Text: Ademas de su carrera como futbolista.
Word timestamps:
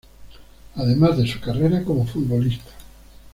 Ademas 0.77 1.15
de 1.15 1.27
su 1.27 1.39
carrera 1.39 1.83
como 1.83 2.07
futbolista. 2.07 2.71